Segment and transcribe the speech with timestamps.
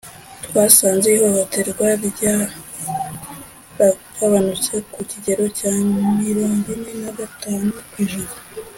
[0.45, 5.71] Twasanze ihohoterwa ryaragabanutse ku kigero cya
[6.21, 8.33] mirongwine nagatanu kwijana